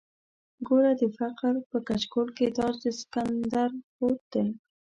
ګوره 0.67 0.91
د 0.99 1.01
فقیر 1.17 1.55
په 1.69 1.77
کچکول 1.87 2.27
کې 2.37 2.45
تاج 2.57 2.73
د 2.83 2.85
سکندر 2.99 3.69
پروت 3.93 4.21
دی. 4.33 4.45